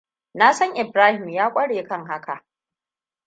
Na 0.33 0.53
san 0.53 0.75
Ibrahim 0.75 1.29
ya 1.29 1.49
kware 1.51 1.83
kan 1.83 2.05
haka. 2.05 2.45